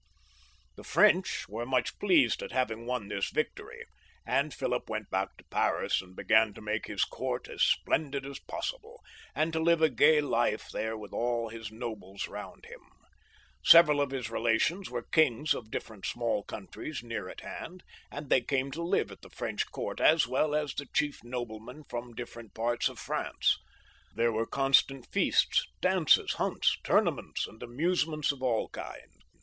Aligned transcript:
The 0.77 0.83
French 0.83 1.47
were 1.47 1.63
much 1.63 1.99
pleased 1.99 2.41
at 2.41 2.51
having 2.51 2.87
won 2.87 3.07
this^ 3.07 3.31
victory, 3.31 3.85
and 4.25 4.51
Philip 4.51 4.89
went 4.89 5.11
back 5.11 5.37
to 5.37 5.43
Paris, 5.51 6.01
and 6.01 6.15
began 6.15 6.55
to 6.55 6.59
make 6.61 6.87
his 6.87 7.03
court 7.05 7.47
as 7.47 7.61
splendid 7.61 8.25
as 8.25 8.39
possible, 8.39 9.03
and 9.35 9.53
to 9.53 9.59
live 9.59 9.79
a 9.83 9.89
gay 9.89 10.19
life 10.19 10.69
there 10.73 10.97
with 10.97 11.13
all 11.13 11.49
his 11.49 11.71
nobles 11.71 12.27
round 12.27 12.65
him. 12.65 12.79
Several, 13.63 14.01
of 14.01 14.09
his 14.09 14.29
rela 14.29 14.59
tions 14.59 14.89
were 14.89 15.03
kings 15.03 15.53
of 15.53 15.69
diflFerent 15.69 16.07
small 16.07 16.41
countries 16.45 17.03
near 17.03 17.29
at 17.29 17.41
hand, 17.41 17.83
and 18.09 18.27
they 18.31 18.41
came 18.41 18.71
to 18.71 18.81
live 18.81 19.11
at 19.11 19.21
the 19.21 19.29
French 19.29 19.69
court, 19.69 19.99
as 20.01 20.25
well 20.25 20.55
as 20.55 20.73
the 20.73 20.87
chief 20.95 21.23
noblemen 21.23 21.83
from 21.83 22.15
different 22.15 22.55
parts 22.55 22.89
of 22.89 22.97
France. 22.97 23.55
There 24.15 24.31
were 24.33 24.47
constant 24.47 25.05
feasts, 25.11 25.63
dances, 25.79 26.31
hunts, 26.33 26.75
tournaments, 26.83 27.45
and 27.45 27.61
amuse 27.61 28.07
* 28.07 28.07
ments 28.07 28.31
of 28.31 28.41
all 28.41 28.67
kinds. 28.69 29.05